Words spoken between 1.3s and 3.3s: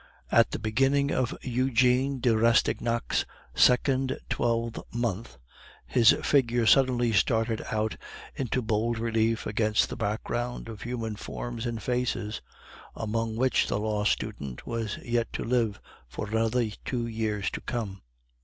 Eugene de Rastignac's